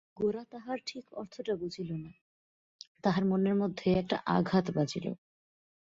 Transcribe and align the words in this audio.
গোরা 0.17 0.43
তাহার 0.51 0.77
ঠিক 0.85 1.05
অর্থটা 1.13 1.53
বুঝিল 1.55 1.89
না, 1.95 2.11
তাহার 3.03 3.23
মনের 3.25 3.55
মধ্যে 3.55 3.87
একটা 3.93 4.17
আঘাত 4.27 4.65
বাজিল। 4.71 5.05